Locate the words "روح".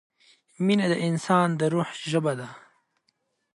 1.73-1.89